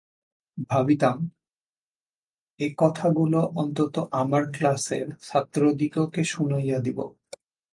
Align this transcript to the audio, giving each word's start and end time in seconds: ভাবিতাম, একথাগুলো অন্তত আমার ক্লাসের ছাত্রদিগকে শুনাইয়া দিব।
ভাবিতাম, 0.69 1.17
একথাগুলো 2.59 3.39
অন্তত 3.55 3.95
আমার 4.11 4.43
ক্লাসের 4.51 5.07
ছাত্রদিগকে 5.21 6.23
শুনাইয়া 6.23 6.79
দিব। 6.79 6.99